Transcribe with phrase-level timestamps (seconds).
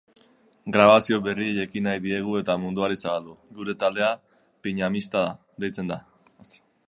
[0.75, 3.37] Grabazio berriei ekin nahi diegu eta munduari zabaldu.
[3.59, 4.09] Gure taldea
[4.67, 5.25] Piñamixta
[5.65, 6.01] deitzen da.